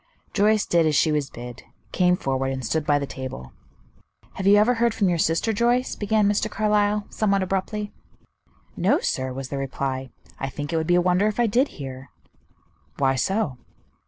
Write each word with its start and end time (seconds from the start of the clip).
Joyce 0.33 0.65
did 0.65 0.87
as 0.87 0.95
she 0.95 1.11
was 1.11 1.29
bid, 1.29 1.61
came 1.91 2.15
forward, 2.17 2.51
and 2.51 2.65
stood 2.65 2.87
by 2.87 2.97
the 2.97 3.05
table. 3.05 3.51
"Have 4.33 4.47
you 4.47 4.55
ever 4.57 4.73
heard 4.73 4.95
from 4.95 5.09
your 5.09 5.19
sister, 5.19 5.53
Joyce?" 5.53 5.95
began 5.95 6.27
Mr. 6.27 6.49
Carlyle, 6.49 7.05
somewhat 7.11 7.43
abruptly. 7.43 7.93
"No, 8.75 8.99
sir," 8.99 9.31
was 9.31 9.49
the 9.49 9.59
reply; 9.59 10.09
"I 10.39 10.49
think 10.49 10.73
it 10.73 10.77
would 10.77 10.87
be 10.87 10.95
a 10.95 11.01
wonder 11.01 11.27
if 11.27 11.39
I 11.39 11.45
did 11.45 11.67
hear." 11.77 12.09
"Why 12.97 13.13
so?" 13.13 13.59